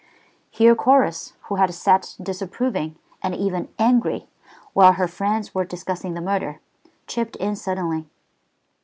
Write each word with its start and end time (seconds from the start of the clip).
Here 0.49 0.73
Chorus, 0.73 1.33
who 1.43 1.57
had 1.57 1.71
sat 1.75 2.15
disapproving 2.19 2.95
and 3.21 3.35
even 3.35 3.69
angry 3.77 4.25
while 4.73 4.93
her 4.93 5.07
friends 5.07 5.53
were 5.53 5.63
discussing 5.63 6.15
the 6.15 6.21
murder, 6.21 6.59
chipped 7.05 7.35
in 7.35 7.55
suddenly. 7.55 8.07